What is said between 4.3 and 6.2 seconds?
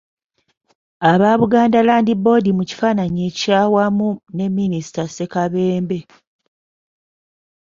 ne Minisita Ssekabembe.